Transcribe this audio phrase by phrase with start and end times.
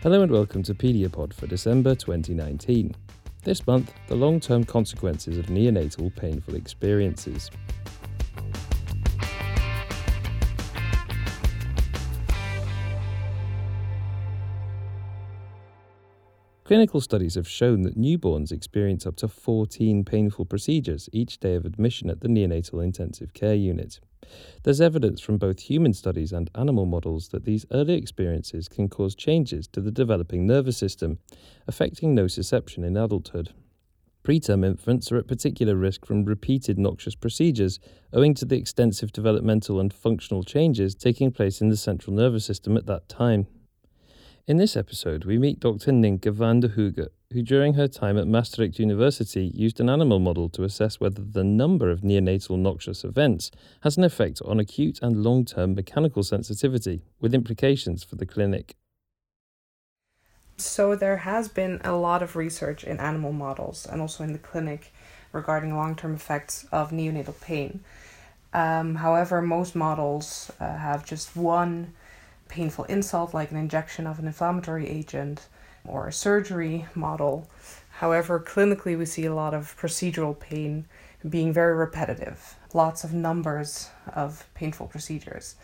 [0.00, 2.94] Hello and welcome to Pediapod for December 2019.
[3.42, 7.50] This month, the long term consequences of neonatal painful experiences.
[16.62, 21.64] Clinical studies have shown that newborns experience up to 14 painful procedures each day of
[21.64, 23.98] admission at the neonatal intensive care unit.
[24.62, 29.14] There's evidence from both human studies and animal models that these early experiences can cause
[29.14, 31.18] changes to the developing nervous system,
[31.66, 33.52] affecting nociception in adulthood.
[34.24, 37.80] Preterm infants are at particular risk from repeated noxious procedures
[38.12, 42.76] owing to the extensive developmental and functional changes taking place in the central nervous system
[42.76, 43.46] at that time.
[44.46, 45.92] In this episode, we meet Dr.
[45.92, 50.48] Nynke van den Hoogen, who during her time at Maastricht University used an animal model
[50.48, 53.50] to assess whether the number of neonatal noxious events
[53.82, 58.74] has an effect on acute and long term mechanical sensitivity, with implications for the clinic.
[60.56, 64.38] So, there has been a lot of research in animal models and also in the
[64.38, 64.92] clinic
[65.32, 67.80] regarding long term effects of neonatal pain.
[68.54, 71.92] Um, however, most models uh, have just one
[72.48, 75.46] painful insult like an injection of an inflammatory agent
[75.88, 77.48] or a surgery model.
[77.90, 80.86] However, clinically, we see a lot of procedural pain
[81.28, 85.56] being very repetitive, lots of numbers of painful procedures.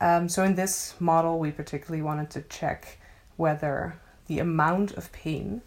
[0.00, 2.98] Um, so, in this model, we particularly wanted to check
[3.36, 5.62] whether the amount of pain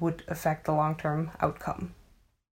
[0.00, 1.94] would affect the long term outcome.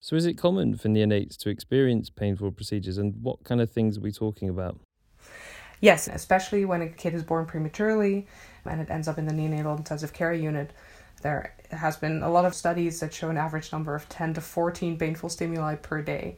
[0.00, 3.98] So, is it common for neonates to experience painful procedures, and what kind of things
[3.98, 4.80] are we talking about?
[5.82, 8.28] Yes, especially when a kid is born prematurely
[8.64, 10.70] and it ends up in the neonatal intensive care unit.
[11.22, 14.40] There has been a lot of studies that show an average number of 10 to
[14.40, 16.36] 14 painful stimuli per day.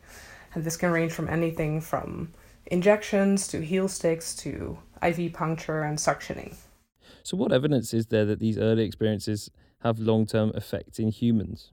[0.55, 2.33] And this can range from anything from
[2.67, 6.55] injections to heel sticks to IV puncture and suctioning.
[7.23, 11.71] So, what evidence is there that these early experiences have long term effects in humans?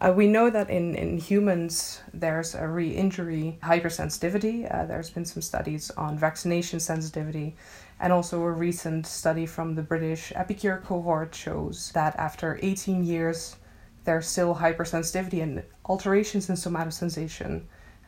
[0.00, 4.72] Uh, we know that in, in humans there's a re injury hypersensitivity.
[4.72, 7.54] Uh, there's been some studies on vaccination sensitivity,
[8.02, 13.56] and also a recent study from the British Epicure cohort shows that after 18 years,
[14.04, 17.62] there's still hypersensitivity and alterations in somatosensation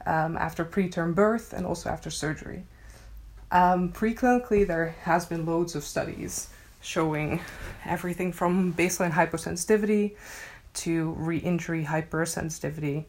[0.05, 2.65] um, after preterm birth and also after surgery.
[3.53, 6.49] Um, preclinically, there has been loads of studies
[6.81, 7.41] showing
[7.87, 10.16] everything from baseline hypersensitivity
[10.75, 13.05] to re-injury hypersensitivity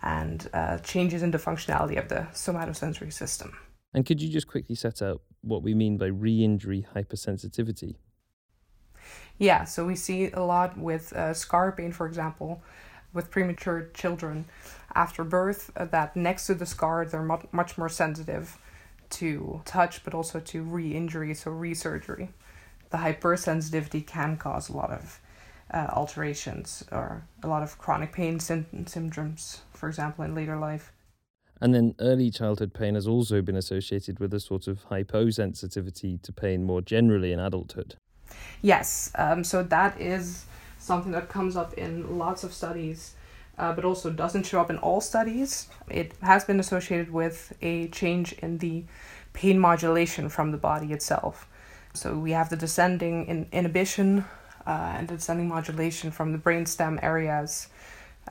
[0.00, 3.54] and uh, changes in the functionality of the somatosensory system.
[3.92, 7.96] And could you just quickly set out what we mean by re-injury hypersensitivity?
[9.38, 12.62] Yeah, so we see a lot with uh, scar pain, for example,
[13.12, 14.46] with premature children
[14.94, 18.58] after birth, uh, that next to the scar, they're mu- much more sensitive
[19.10, 22.30] to touch, but also to re injury, so re surgery.
[22.90, 25.20] The hypersensitivity can cause a lot of
[25.72, 28.64] uh, alterations or a lot of chronic pain sy-
[29.72, 30.92] for example, in later life.
[31.62, 36.32] And then early childhood pain has also been associated with a sort of hyposensitivity to
[36.32, 37.94] pain more generally in adulthood.
[38.62, 40.46] Yes, um, so that is
[40.80, 43.14] something that comes up in lots of studies,
[43.58, 45.68] uh, but also doesn't show up in all studies.
[45.88, 48.82] It has been associated with a change in the
[49.32, 51.46] pain modulation from the body itself.
[51.94, 54.24] So we have the descending in inhibition
[54.66, 57.68] uh, and descending modulation from the brainstem areas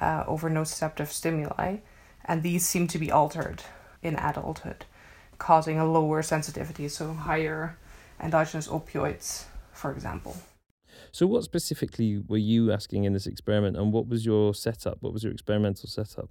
[0.02, 1.78] uh, over nociceptive stimuli,
[2.26, 3.64] and these seem to be altered
[4.02, 4.86] in adulthood,
[5.38, 7.78] causing a lower sensitivity, so higher
[8.22, 10.38] endogenous opioids, for example.
[11.12, 14.98] So, what specifically were you asking in this experiment, and what was your setup?
[15.02, 16.30] What was your experimental setup?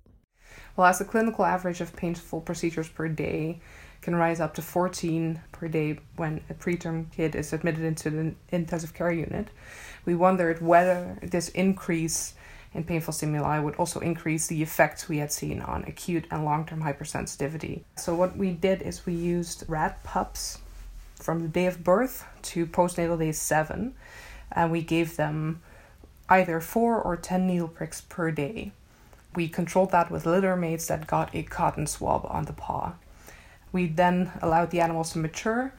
[0.77, 3.61] Well, as the clinical average of painful procedures per day
[4.01, 8.35] can rise up to 14 per day when a preterm kid is admitted into the
[8.51, 9.49] intensive care unit,
[10.05, 12.35] we wondered whether this increase
[12.73, 16.65] in painful stimuli would also increase the effects we had seen on acute and long
[16.65, 17.83] term hypersensitivity.
[17.97, 20.59] So, what we did is we used rat pups
[21.17, 23.95] from the day of birth to postnatal day seven,
[24.53, 25.61] and we gave them
[26.29, 28.73] either four or 10 needle pricks per day.
[29.35, 32.95] We controlled that with litter mates that got a cotton swab on the paw.
[33.73, 35.73] We then allowed the animals to mature,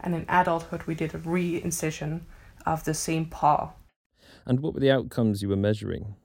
[0.00, 2.26] and in adulthood, we did a re incision
[2.66, 3.72] of the same paw.
[4.46, 6.16] And what were the outcomes you were measuring?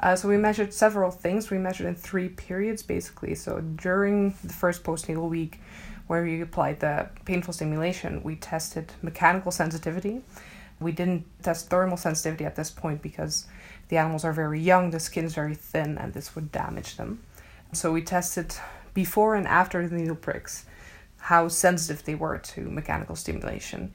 [0.00, 1.50] Uh, so we measured several things.
[1.50, 3.34] We measured in three periods basically.
[3.34, 5.60] So during the first postnatal week,
[6.06, 10.22] where we applied the painful stimulation, we tested mechanical sensitivity.
[10.80, 13.46] We didn't test thermal sensitivity at this point because
[13.88, 17.20] the animals are very young, the skin is very thin, and this would damage them.
[17.72, 18.54] So we tested
[18.94, 20.64] before and after the needle pricks
[21.18, 23.92] how sensitive they were to mechanical stimulation.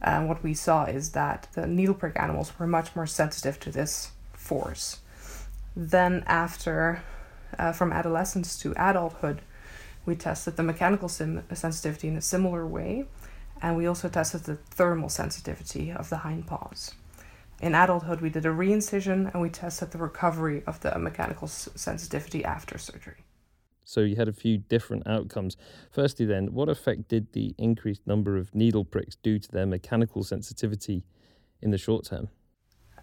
[0.00, 3.70] And what we saw is that the needle prick animals were much more sensitive to
[3.70, 4.98] this force.
[5.76, 7.02] Then, after
[7.58, 9.42] uh, from adolescence to adulthood,
[10.06, 13.04] we tested the mechanical sim- sensitivity in a similar way,
[13.60, 16.94] and we also tested the thermal sensitivity of the hind paws.
[17.60, 21.68] In adulthood, we did a reincision and we tested the recovery of the mechanical s-
[21.74, 23.24] sensitivity after surgery.
[23.84, 25.56] So you had a few different outcomes.
[25.90, 30.22] Firstly, then, what effect did the increased number of needle pricks do to their mechanical
[30.24, 31.04] sensitivity
[31.62, 32.28] in the short term?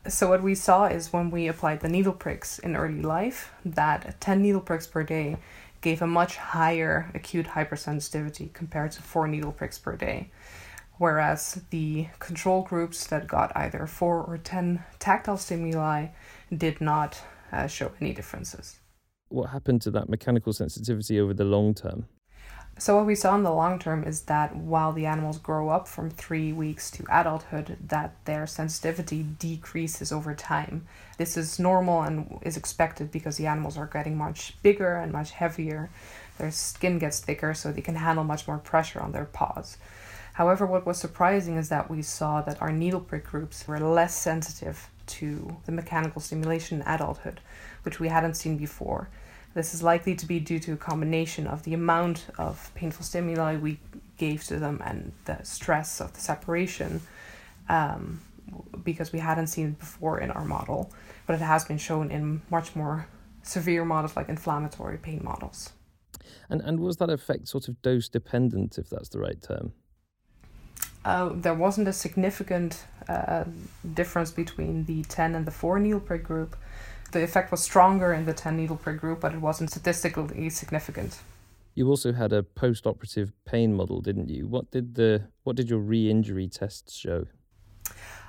[0.08, 4.20] So what we saw is when we applied the needle pricks in early life, that
[4.20, 5.38] 10 needle pricks per day
[5.80, 10.30] gave a much higher acute hypersensitivity compared to 4 needle pricks per day.
[10.98, 16.08] Whereas the control groups that got either 4 or 10 tactile stimuli
[16.56, 17.22] did not
[17.54, 18.80] uh, show any differences.
[19.30, 22.08] What happened to that mechanical sensitivity over the long term?
[22.80, 25.88] So what we saw in the long term is that while the animals grow up
[25.88, 30.86] from three weeks to adulthood, that their sensitivity decreases over time.
[31.18, 35.32] This is normal and is expected because the animals are getting much bigger and much
[35.32, 35.92] heavier.
[36.40, 39.78] Their skin gets thicker, so they can handle much more pressure on their paws.
[40.34, 44.16] However, what was surprising is that we saw that our needle prick groups were less
[44.16, 47.40] sensitive to the mechanical stimulation in adulthood,
[47.84, 49.10] which we hadn't seen before.
[49.54, 53.56] This is likely to be due to a combination of the amount of painful stimuli
[53.56, 53.80] we
[54.18, 57.02] gave to them and the stress of the separation,
[57.70, 58.22] um,
[58.84, 60.92] because we hadn't seen it before in our model,
[61.28, 63.08] but it has been shown in much more
[63.44, 65.74] severe models like inflammatory pain models.
[66.50, 69.74] And and was that effect sort of dose dependent, if that's the right term?
[71.06, 73.44] Uh, there wasn't a significant uh,
[73.94, 76.56] difference between the 10 and the 4 needle prick group,
[77.14, 81.20] the effect was stronger in the 10 needle per group, but it wasn't statistically significant.
[81.76, 84.48] You also had a post-operative pain model, didn't you?
[84.48, 87.26] What did the what did your re-injury tests show?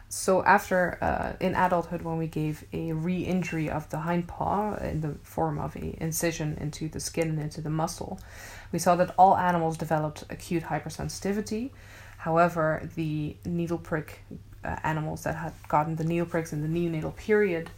[0.09, 5.01] So after uh, in adulthood, when we gave a re-injury of the hind paw in
[5.01, 8.19] the form of a incision into the skin and into the muscle,
[8.73, 11.71] we saw that all animals developed acute hypersensitivity.
[12.19, 14.23] However, the needle prick
[14.65, 17.71] uh, animals that had gotten the needle pricks in the neonatal period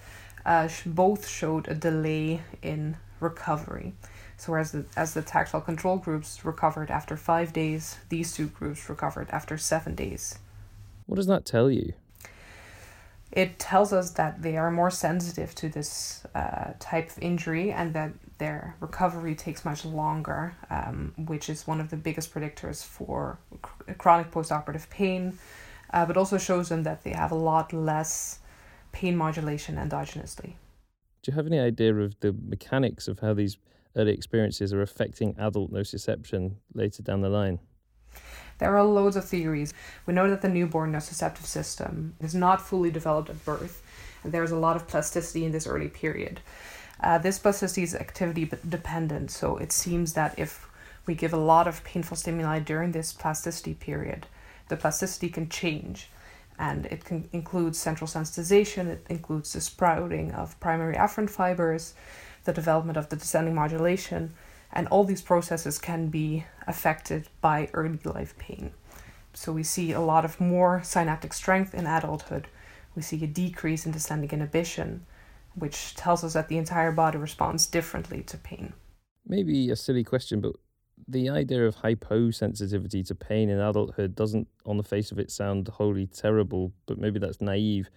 [0.47, 3.93] uh, both showed a delay in recovery.
[4.37, 8.89] So whereas the, as the tactile control groups recovered after five days, these two groups
[8.89, 10.39] recovered after seven days.
[11.07, 11.95] What does that tell you?
[13.33, 17.93] It tells us that they are more sensitive to this uh, type of injury and
[17.95, 23.39] that their recovery takes much longer, um, which is one of the biggest predictors for
[23.99, 25.39] chronic postoperative pain,
[25.93, 28.39] uh, but also shows them that they have a lot less
[28.93, 30.55] pain modulation endogenously.
[31.23, 33.59] Do you have any idea of the mechanics of how these
[33.97, 37.59] early experiences are affecting adult nociception later down the line?
[38.59, 39.75] There are loads of theories.
[40.07, 43.83] We know that the newborn nociceptive system is not fully developed at birth,
[44.23, 46.41] and there's a lot of plasticity in this early period.
[47.01, 50.67] Uh, this plasticity is activity dependent, so it seems that if
[51.05, 54.27] we give a lot of painful stimuli during this plasticity period,
[54.69, 56.09] the plasticity can change
[56.59, 61.95] and it can include central sensitization, it includes the sprouting of primary afferent fibers,
[62.45, 64.35] the development of the descending modulation,
[64.73, 68.73] and all these processes can be affected by early life pain.
[69.35, 72.49] So we see a lot of more synaptic strength in adulthood.
[72.95, 75.05] We see a decrease in descending inhibition,
[75.55, 78.73] which tells us that the entire body responds differently to pain.
[79.27, 80.53] Maybe a silly question, but
[81.09, 85.69] the idea of hyposensitivity to pain in adulthood doesn't, on the face of it, sound
[85.69, 87.89] wholly terrible, but maybe that's naive.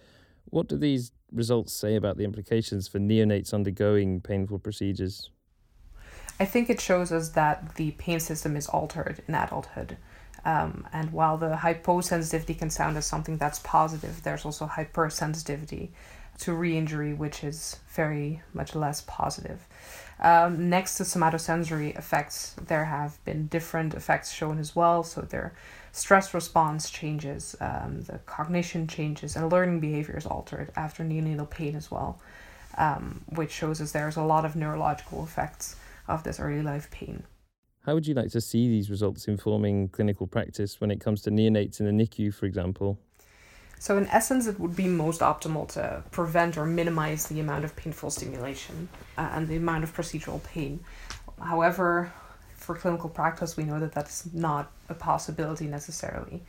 [0.44, 5.30] What do these results say about the implications for neonates undergoing painful procedures?
[6.38, 9.96] I think it shows us that the pain system is altered in adulthood.
[10.44, 15.90] Um, and while the hyposensitivity can sound as something that's positive, there's also hypersensitivity
[16.40, 19.66] to re injury, which is very much less positive.
[20.20, 25.02] Um, next to somatosensory effects, there have been different effects shown as well.
[25.02, 25.54] So their
[25.92, 31.74] stress response changes, um, the cognition changes, and learning behavior is altered after neonatal pain
[31.74, 32.20] as well,
[32.76, 37.22] um, which shows us there's a lot of neurological effects of this early life pain.
[37.86, 41.30] How would you like to see these results informing clinical practice when it comes to
[41.30, 42.98] neonates in the NICU, for example?
[43.78, 47.74] So, in essence, it would be most optimal to prevent or minimize the amount of
[47.76, 50.80] painful stimulation uh, and the amount of procedural pain.
[51.40, 52.12] However,
[52.54, 56.42] for clinical practice, we know that that's not a possibility necessarily.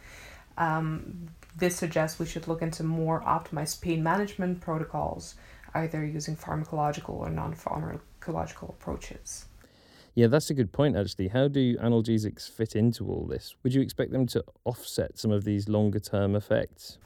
[0.58, 5.36] Um, this suggests we should look into more optimized pain management protocols,
[5.74, 9.46] either using pharmacological or non pharmacological approaches.
[10.14, 11.30] Yeah, that's a good point, actually.
[11.30, 13.56] How do analgesics fit into all this?
[13.64, 16.98] Would you expect them to offset some of these longer term effects?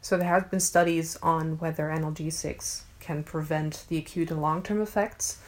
[0.00, 4.80] So, there have been studies on whether analgesics can prevent the acute and long term
[4.80, 5.38] effects,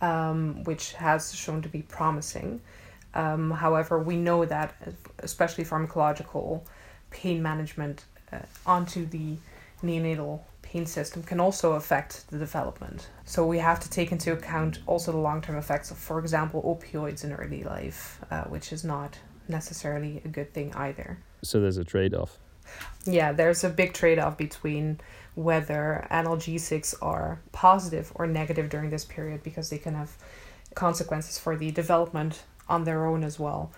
[0.00, 2.60] um, which has shown to be promising.
[3.14, 4.74] Um, however, we know that,
[5.18, 6.62] especially pharmacological
[7.10, 9.36] pain management uh, onto the
[9.82, 13.08] neonatal pain system can also affect the development.
[13.24, 16.62] So we have to take into account also the long term effects of, for example,
[16.62, 19.18] opioids in early life, uh, which is not
[19.48, 21.18] necessarily a good thing either.
[21.42, 22.38] So there's a trade off.
[23.04, 25.00] Yeah, there's a big trade off between
[25.36, 30.16] whether analgesics are positive or negative during this period because they can have
[30.74, 33.70] consequences for the development on their own as well.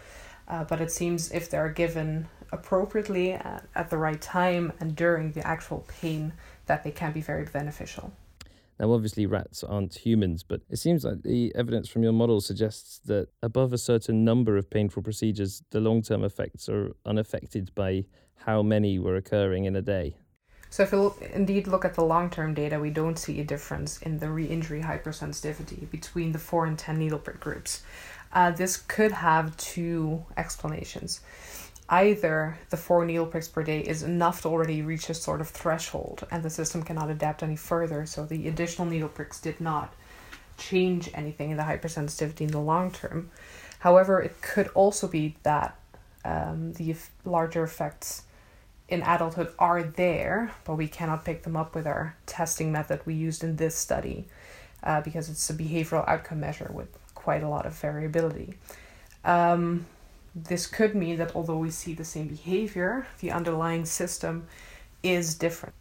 [0.46, 5.32] Uh, but it seems if they're given appropriately at, at the right time and during
[5.32, 6.32] the actual pain,
[6.66, 8.12] that they can be very beneficial.
[8.78, 13.00] Now, obviously, rats aren't humans, but it seems like the evidence from your model suggests
[13.06, 18.04] that above a certain number of painful procedures, the long term effects are unaffected by
[18.36, 20.16] how many were occurring in a day.
[20.70, 24.00] So, if we indeed look at the long term data, we don't see a difference
[24.02, 27.82] in the re injury hypersensitivity between the 4 and 10 needle prick groups.
[28.32, 31.20] Uh, this could have two explanations.
[31.90, 35.48] Either the four needle pricks per day is enough to already reach a sort of
[35.48, 39.94] threshold and the system cannot adapt any further, so the additional needle pricks did not
[40.58, 43.30] change anything in the hypersensitivity in the long term.
[43.78, 45.78] However, it could also be that
[46.24, 48.24] um, the larger effects
[48.88, 53.14] in adulthood are there, but we cannot pick them up with our testing method we
[53.14, 54.26] used in this study
[54.82, 58.54] uh, because it's a behavioral outcome measure with quite a lot of variability.
[59.24, 59.86] Um,
[60.34, 64.46] this could mean that although we see the same behavior, the underlying system
[65.02, 65.74] is different.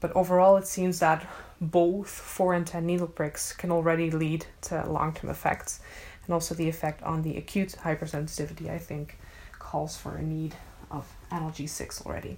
[0.00, 1.26] But overall, it seems that
[1.60, 5.80] both 4 and 10 needle pricks can already lead to long term effects.
[6.24, 9.18] And also, the effect on the acute hypersensitivity, I think,
[9.58, 10.54] calls for a need
[10.90, 12.36] of analgesics already.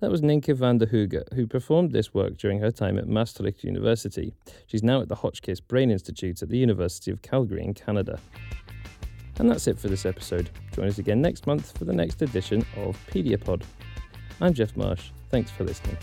[0.00, 3.64] That was Nynke van den Hoogen, who performed this work during her time at Maastricht
[3.64, 4.34] University.
[4.66, 8.18] She's now at the Hotchkiss Brain Institute at the University of Calgary in Canada.
[9.38, 10.50] And that's it for this episode.
[10.74, 13.62] Join us again next month for the next edition of Pediapod.
[14.40, 15.10] I'm Jeff Marsh.
[15.30, 15.96] Thanks for listening.